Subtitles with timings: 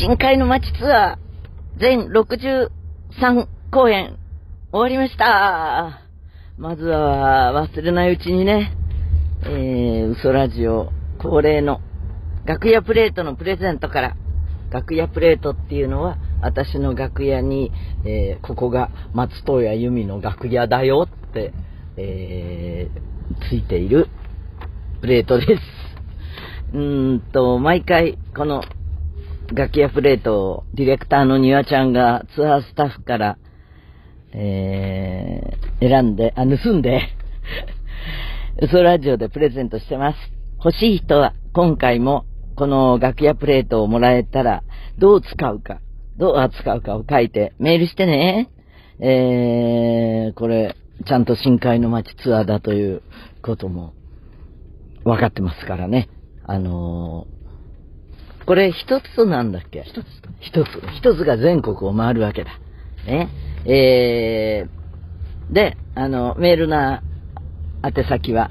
[0.00, 2.68] 深海の街ツアー、全63
[3.72, 4.16] 公演、
[4.70, 6.02] 終わりました。
[6.56, 8.72] まずは、忘れないうちにね、
[9.42, 11.80] えー、嘘ラジオ恒例の
[12.44, 14.16] 楽屋プレートのプレゼントから、
[14.70, 17.72] 楽屋プレートっていうのは、私の楽屋に、
[18.04, 21.52] えー、ここが松任谷由実の楽屋だよって、
[21.96, 24.06] えー、ついている
[25.00, 25.62] プレートです。
[26.72, 28.62] うーんと、毎回、この
[29.52, 33.38] 楽屋プレートをディレクターの庭ちゃんがツアースタッフから、
[34.32, 37.00] えー、選んで、あ、盗んで、
[38.60, 40.18] 嘘ラジオでプレゼントしてます。
[40.64, 42.24] 欲しい人は今回も
[42.56, 44.64] この楽屋プレートをもらえたら
[44.98, 45.80] どう使うか、
[46.16, 48.48] どう扱うかを書いてメールしてね。
[49.00, 50.74] えー、これ、
[51.06, 53.02] ちゃんと深海の街ツアーだという
[53.42, 53.94] ことも
[55.04, 56.08] 分かってますからね。
[56.44, 57.37] あのー、
[58.48, 59.82] これ一つなんだっけ？
[59.82, 60.06] 一つ。
[60.40, 60.68] 一つ。
[60.96, 62.52] 一つが全国を回るわけだ。
[63.06, 63.28] ね。
[63.66, 67.02] えー、で、あの、メールな
[67.84, 68.50] 宛先は、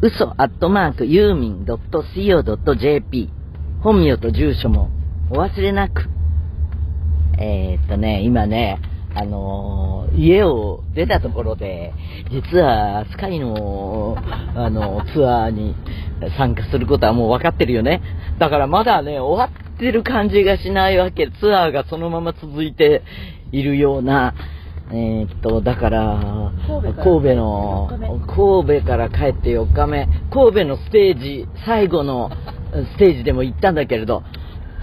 [0.00, 3.30] 嘘アットマークユーミン .co.jp
[3.80, 4.90] 本名と住所も
[5.30, 6.08] お忘れなく。
[7.38, 8.80] えー、っとね、今ね、
[9.14, 11.92] あのー家を出たところで、
[12.30, 14.16] 実はスカイの、
[14.54, 15.74] あのツアーに
[16.36, 18.02] 参加することはもう分かってるよね。
[18.38, 21.30] だからまだね、終わってる感じがしないわけ。
[21.40, 23.02] ツアーがそのまま続いて
[23.52, 24.34] いるような、
[24.90, 26.52] えーっと、だから、
[27.02, 32.30] 神戸の4日目、神戸から帰って4日目、神戸のステージ、最後の
[32.72, 34.22] ステージでも行ったんだけれど、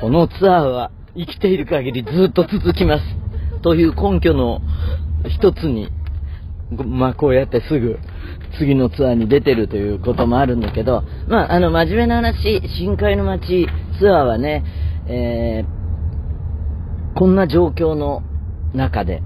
[0.00, 3.23] このツアーは生きている限りずっと続きます。
[3.64, 4.60] という根拠の
[5.28, 5.88] 一つに、
[6.70, 7.98] まあこうやってすぐ
[8.58, 13.66] 次のツアーに出てるということもあるんだけど、まああの真面目な話、深海の街
[13.98, 14.64] ツアーはね、
[15.08, 15.84] えー
[17.16, 18.22] こんな状況の
[18.74, 19.22] 中で、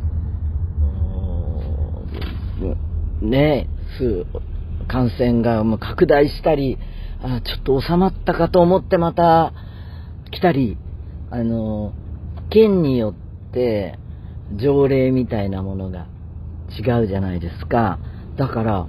[3.22, 3.66] ね
[3.98, 4.26] す
[4.86, 6.76] 感染がもう拡大したり、
[7.22, 9.54] あちょっと収まったかと思ってまた
[10.30, 10.76] 来たり、
[11.30, 11.94] あの、
[12.50, 13.14] 県によ
[13.48, 13.98] って
[14.56, 16.06] 条例みたいなものが
[16.78, 17.98] 違うじゃないですか。
[18.36, 18.86] だから、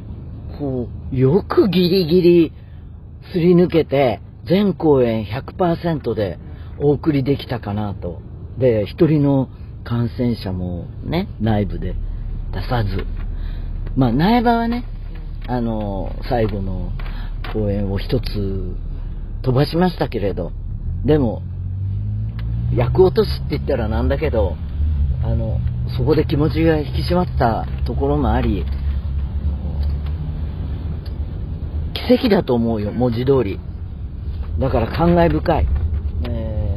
[0.58, 2.53] こう、よくギリギリ
[3.31, 6.40] すり抜けて、全公演100%で
[6.80, 8.22] お送りできたかなと。
[8.58, 9.50] で、一人の
[9.84, 11.96] 感染者もね、内部で
[12.53, 13.06] 出さず。
[13.96, 14.86] まあ、苗場はね、
[15.48, 16.92] あの、最後の
[17.53, 18.75] 公演を一つ
[19.42, 20.52] 飛ばしましたけれど、
[21.06, 21.42] でも、
[22.75, 24.56] 役落としって言ったらなんだけど、
[25.24, 25.59] あの、
[25.97, 28.66] そこで気持ちが引き締まったところもあり、
[31.94, 33.59] 奇跡だと思うよ、文字通り。
[34.59, 35.68] だから感慨深い。
[36.30, 36.69] えー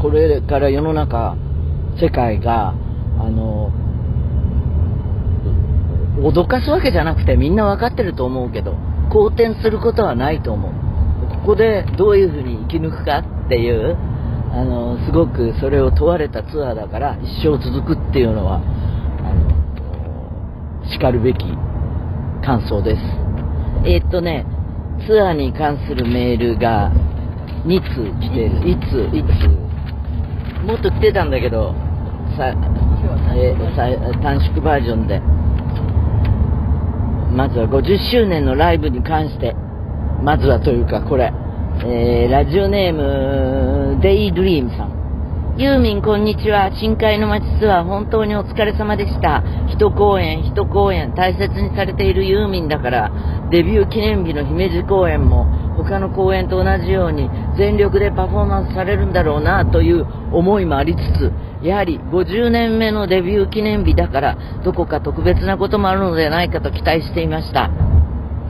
[0.00, 1.36] これから世の中、
[2.00, 2.70] 世界が、
[3.18, 3.70] あの、
[6.22, 8.76] 脅かすわけじゃなくてみんな分かってると思うけど、
[9.10, 10.72] 好転することはないと思う。
[11.42, 13.96] ここでどういうふうに生き抜くかっていう、
[14.52, 18.60] あの、すごくそれを問われたツアーだから一生続くっていうのは、あ
[20.82, 21.44] の、叱るべき
[22.44, 23.02] 感想です。
[23.84, 24.44] えーっとね、
[25.06, 26.90] ツアーに関するメールが
[27.64, 28.68] 2通来てる。
[28.68, 31.74] いつ、いつ、もっと来てたんだけど、
[32.36, 32.52] さ、
[33.34, 33.86] えーさ
[34.20, 35.20] 短縮バージョンで。
[37.32, 39.54] まずは50周年のライブに関して、
[40.24, 41.32] まずはというかこれ、
[41.84, 43.00] えーラジオネーム、
[44.00, 45.58] デイドリームさん。
[45.58, 46.70] ユーミンこんにちは。
[46.80, 49.44] 深海の街ツアー本当にお疲れ様でした。
[49.68, 53.12] 一公演一公演大切にされているユーミンだから、
[53.50, 55.44] デビュー記念日の姫路公演も
[55.76, 57.28] 他の公演と同じように
[57.58, 61.30] 全力でパフォーマンスされるんだろうなという思いもありつつ、
[61.62, 67.68] やはり50年目のデビュー記念日だから、どこか特別なこともあるのではないかと期待していました。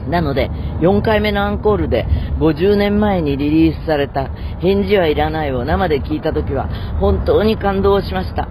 [0.09, 0.51] なので、
[0.81, 2.07] 4回目のアンコールで
[2.39, 4.29] 50年前にリリースされた
[4.61, 6.69] 返事はいらないを生で聞いたときは
[7.01, 8.49] 本当に感動しました。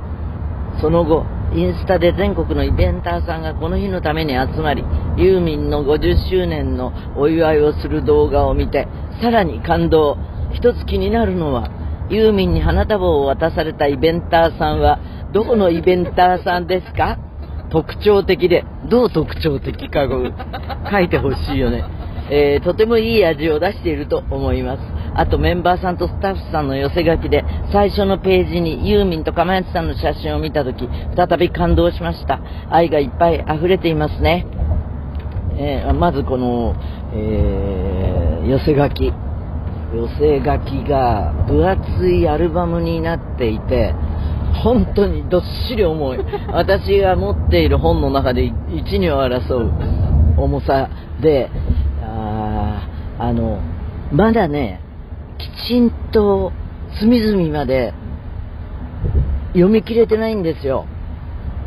[0.81, 4.84] その後、インスタで全国のイベンターさんがこの日のために集まり、
[5.18, 8.88] ユーミンの50周年のお祝いをする動画を見て、
[9.22, 10.18] さらに感動。
[10.54, 11.69] 一つ気になるのは、
[12.10, 15.00] ユーミンに花束を渡されたイベンターさんは、
[15.34, 17.18] どこのイベンターさんですか？
[17.69, 20.31] 特徴的で、どう特徴的かを
[20.92, 21.83] 書いてほしいよね。
[22.31, 24.80] えーとてもいい味を出していると思います。
[25.16, 32.39] あとメンバーさんとスタッフさんの寄せ書きで、最初のページにユーミンと釜谷さんの写真を見たとき、再び感動しました。
[32.69, 34.45] 愛がいっぱい溢れていますね。
[35.57, 36.75] えーまずこの、
[37.13, 39.13] えー寄せ書き。
[39.94, 43.94] 寄せ書きが分厚いアルバムになっていて、
[44.63, 46.19] 本当にどっしり重い。
[46.51, 50.90] 私が持っている本の中で一二を争う重さ
[51.22, 51.50] で、
[52.01, 52.88] あ
[53.19, 53.62] あの、
[54.12, 54.81] まだね、
[55.38, 56.51] きちんと
[57.00, 57.94] 隅々まで
[59.54, 60.86] 読み切れてないんですよ。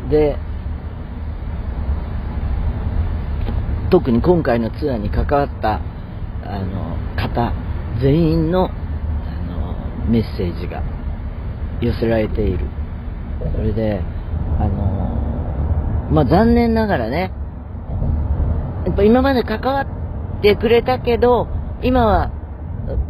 [0.09, 0.37] で、
[3.93, 5.79] 特に今回のツアーに関わった
[6.45, 7.53] あの方
[8.01, 8.71] 全員のあ
[9.47, 10.81] のメッセージが
[11.83, 12.65] 寄せられている。
[13.55, 14.01] それで、
[14.59, 17.31] あのまあ、残念ながらね、
[18.85, 21.47] やっぱ今まで関わってくれたけど、
[21.81, 22.31] 今は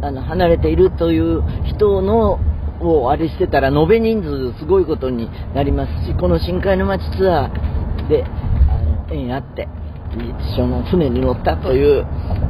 [0.02, 2.38] あの離れているという人の
[2.80, 8.28] をあれしてたら延べ人数すごいことになりますし、この深海の街ツアーであ
[8.80, 9.68] の縁あって、
[10.14, 12.06] 一緒の船に乗ったという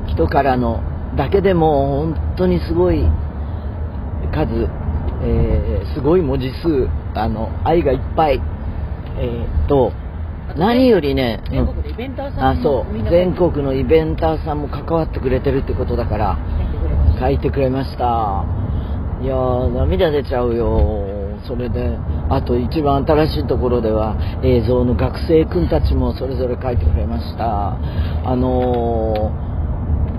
[0.09, 0.83] 人からの
[1.17, 3.05] だけでも本当にすごい
[4.33, 4.69] 数、
[5.25, 8.41] えー、すごい文字数、あの、愛がいっぱい、
[9.19, 9.93] えー、と、
[10.57, 11.41] 何よりね、
[13.11, 16.39] 全国のイベンターさんも関わってくれてるってことだから、
[17.19, 18.45] 書いてくれました。
[19.23, 21.25] いやー、涙出ちゃうよ。
[21.45, 21.99] それで、
[22.29, 27.77] あと一番新しいところでは、映像の学生君たちもそれぞれ書いてくれました。
[28.25, 29.31] あの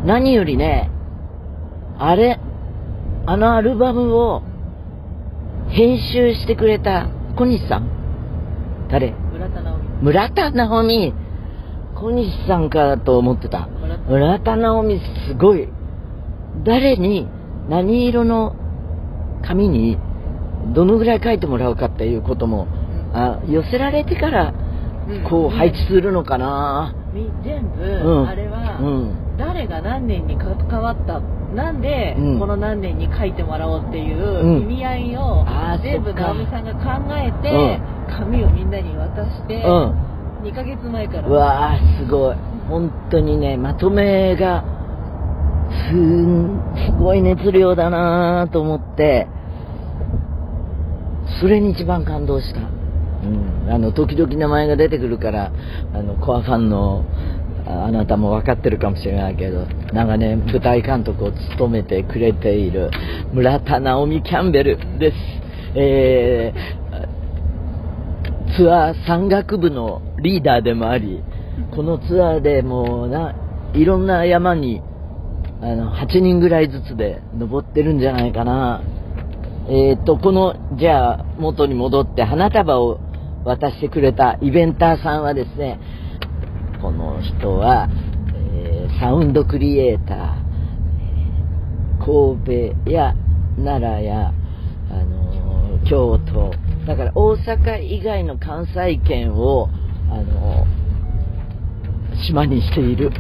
[0.03, 0.89] ー、何よりね、
[1.97, 2.39] あれ、
[3.27, 4.43] あのアルバムを
[5.75, 9.11] 編集してくれた小西さん誰？
[9.11, 9.83] 村田直美。
[10.03, 11.13] 村田直美。
[11.95, 13.67] 小西さんかと思ってた。
[14.07, 15.67] 村田直美すごい。
[16.63, 17.27] 誰に
[17.67, 18.55] 何色の
[19.45, 19.97] 紙に
[20.73, 22.69] どのぐらい書いてもらうかっていうことも、
[23.13, 24.53] あ寄せられてから
[25.29, 26.95] こう配置するのかな、
[27.43, 31.19] 全部、うん、あれは、うん、誰が何年に関わった
[31.53, 32.39] なんで、うん。
[32.39, 35.45] この何年に書いてもらおうっていう意味合いを、
[35.81, 37.79] 全部直美さんが考えて、
[38.09, 40.15] 紙をみんなに渡して、うん。
[40.43, 41.27] 2ヶ月前から。
[41.27, 42.55] うわーすごい。
[42.67, 44.63] 本当にねまとめが
[45.89, 49.27] すんすごい熱量だなと思って
[51.41, 55.51] それに一番感動した、うん、あの時々名前が出てくるから
[55.93, 57.03] あのコアファンの
[57.67, 62.91] あなたも分かってるかもしれないけど長年舞台監督を務めてくれている
[63.33, 65.17] 村田直美キャンベルです、
[65.75, 66.85] えー
[68.55, 71.21] ツアー山岳部のリーダーでもあり、
[71.75, 73.35] このツアーでもうな、
[73.73, 74.81] いろんな山に、
[75.61, 78.81] あの、8人ぐらいずつで登ってるんじゃないかな。
[79.67, 82.99] えー、と、この、じゃあ、元に戻って花束を
[83.43, 85.79] 渡してくれたイベンターさんはですね、
[86.81, 87.89] この人は、
[88.53, 90.45] えーサウンドクリエイター、
[91.99, 93.15] 神戸や
[93.57, 94.33] 奈良や、
[94.89, 96.53] あのー京都、
[96.85, 99.69] だから大阪以外の関西圏を、
[100.09, 100.85] あのー
[102.27, 103.11] 島にしている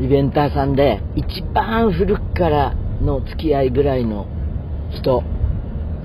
[0.00, 4.26] イベンターさんで、一番古くからの付き合いぐらいの
[4.90, 5.22] 人。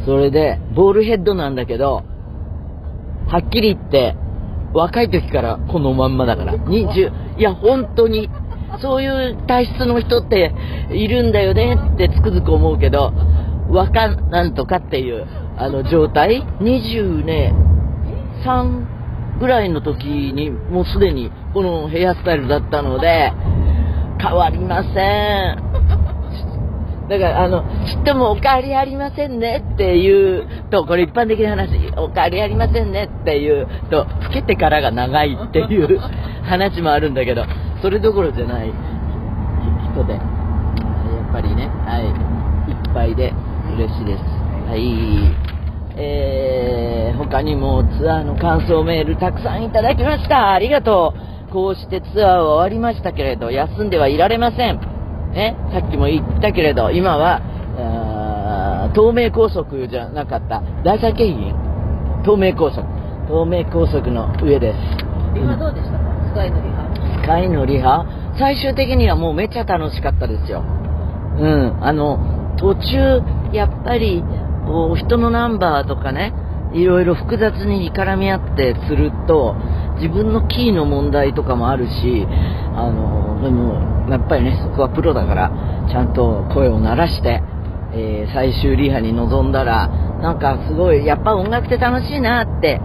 [0.05, 2.03] それで、ボールヘッドなんだけど、
[3.27, 4.15] はっきり言って、
[4.73, 6.53] 若い時からこのまんまだから。
[6.55, 8.29] 20、いや、本当に、
[8.79, 10.53] そういう体質の人って
[10.91, 13.11] いるんだよねってつくづく思うけど、
[13.69, 15.27] 若なんとかっていう、
[15.57, 17.53] あの状態 ?20 ね、
[18.45, 23.33] 3ぐらいの時にもうすでにこのヘアスタイルだったので、
[24.19, 26.00] 変わりません。
[27.11, 35.99] だから、あの、ちっともお変わりありませんねっていうと、これ一般的な話、お変わりありませんねっていうと、老けてからが長いっていう
[36.43, 37.43] 話もあるんだけど、
[37.81, 38.71] それどころじゃない
[39.91, 40.19] 人で、や
[41.29, 43.33] っぱりね、はい、いっぱいで
[43.75, 44.23] 嬉しいです。
[44.69, 45.51] はい。
[45.97, 50.53] えー、他にもツアーの感想メールたくさんいただきました。
[50.53, 51.13] ありがと
[51.49, 51.51] う。
[51.51, 54.90] こうしてツアーは終わりましたけれど、休んではいられません。
[55.33, 57.41] ね、さっきも言ったけれど、今は、
[58.93, 62.85] 東名高速じゃなかった、第三京浜東名高速。
[63.27, 64.77] 東名高速の上です。
[65.35, 65.99] リハどうでしたか？
[66.27, 68.05] スカイのリハスカイのリハ
[68.37, 70.63] 最終的にはもうめっちゃ楽しかったですよ。
[71.37, 71.77] うん。
[71.81, 72.19] あの、
[72.57, 73.21] 途中、
[73.53, 74.23] やっぱり、
[74.65, 76.33] こう、人のナンバーとかね、
[76.73, 79.55] いろいろ複雑に絡み合ってすると、
[80.01, 82.25] 自分のキーの問題とかもあるし、
[82.75, 85.51] あの、でも、やっぱりね、そこはプロだから、
[85.89, 87.43] ちゃんと声を鳴らして、
[87.93, 89.87] えー最終リハに臨んだら、
[90.21, 92.81] なんかすごい、やっぱ音楽って楽しいなって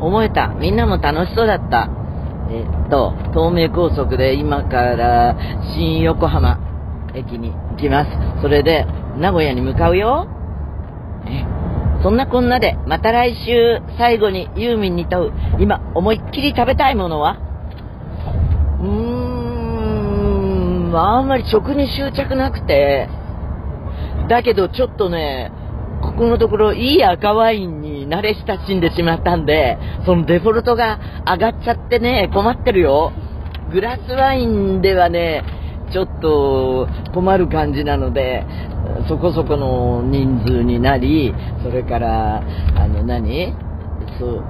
[0.00, 0.48] 思えた。
[0.48, 1.88] みんなも楽しそうだった。
[2.50, 5.36] えっと、東名高速で今から
[5.74, 6.58] 新横浜
[7.14, 8.10] 駅に行きます。
[8.42, 8.86] それで、
[9.18, 10.39] 名古屋に向かうよ。
[12.02, 17.36] そんなこんなで、また来週、最後にユーミンに問う、今、思いっきり食べたいものは？
[18.80, 18.86] うー
[20.90, 23.08] ん、あんまり食に執着なくて、
[24.28, 25.52] だけどちょっとね、
[26.02, 29.76] ここのところいい赤ワインに慣れ親しんでしまったんで、
[30.06, 33.12] そのデフォルトが上がっちゃってね、困ってるよ。
[33.70, 35.44] グラスワインではね、
[35.92, 38.46] ちょっと困る感じなので、
[39.08, 42.42] そこそこの人数になり、それから、
[42.76, 43.54] あの何、
[44.18, 44.44] そう、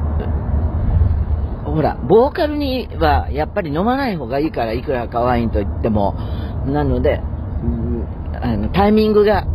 [1.64, 6.14] ほら、ボーカルにはやっぱり飲まない方がいいから、いくら赤ワインと言っても。
[6.66, 7.20] なので、
[8.42, 9.46] あのタイミングが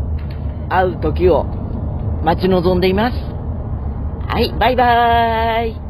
[0.69, 1.43] 合う時を
[2.23, 3.17] 待ち望んでいます。
[4.27, 5.84] はい、バイバーイ。